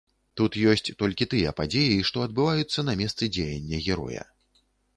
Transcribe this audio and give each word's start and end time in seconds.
Тут 0.39 0.55
ёсць 0.71 0.83
толькі 1.01 1.27
тыя 1.33 1.51
падзеі, 1.59 1.99
што 2.11 2.25
адбываюцца 2.29 2.87
на 2.89 2.97
месцы 3.05 3.31
дзеяння 3.39 3.85
героя. 3.89 4.29